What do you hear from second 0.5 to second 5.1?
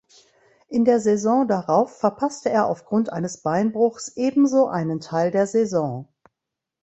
In der Saison darauf verpasste er aufgrund eines Beinbruchs ebenso einen